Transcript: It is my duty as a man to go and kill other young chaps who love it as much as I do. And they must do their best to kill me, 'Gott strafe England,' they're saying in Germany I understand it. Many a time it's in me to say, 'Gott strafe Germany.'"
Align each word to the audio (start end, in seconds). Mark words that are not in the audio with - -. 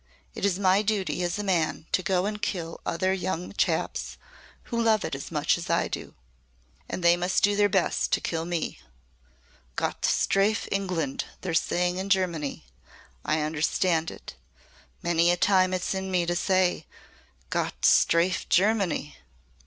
It 0.33 0.45
is 0.45 0.57
my 0.57 0.81
duty 0.81 1.21
as 1.21 1.37
a 1.37 1.43
man 1.43 1.85
to 1.91 2.01
go 2.01 2.25
and 2.25 2.41
kill 2.41 2.81
other 2.87 3.13
young 3.13 3.53
chaps 3.53 4.17
who 4.63 4.81
love 4.81 5.05
it 5.05 5.13
as 5.13 5.29
much 5.31 5.59
as 5.59 5.69
I 5.69 5.87
do. 5.87 6.15
And 6.89 7.03
they 7.03 7.15
must 7.15 7.43
do 7.43 7.55
their 7.55 7.69
best 7.69 8.11
to 8.13 8.19
kill 8.19 8.43
me, 8.43 8.79
'Gott 9.75 10.03
strafe 10.05 10.67
England,' 10.71 11.25
they're 11.41 11.53
saying 11.53 11.97
in 11.99 12.09
Germany 12.09 12.65
I 13.23 13.41
understand 13.41 14.09
it. 14.09 14.33
Many 15.03 15.29
a 15.29 15.37
time 15.37 15.71
it's 15.71 15.93
in 15.93 16.09
me 16.09 16.25
to 16.25 16.35
say, 16.35 16.87
'Gott 17.51 17.85
strafe 17.85 18.49
Germany.'" 18.49 19.15